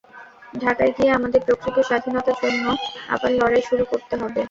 ঢাকায় 0.53 0.93
গিয়ে 0.97 1.11
আমাদের 1.13 1.41
প্রকৃত 1.47 1.77
স্বাধীনতার 1.89 2.37
জন্য 2.43 2.63
আবার 3.09 3.31
লড়াই 3.39 3.63
শুরু 3.69 3.83
করতে 3.91 4.13
হবে। 4.15 4.39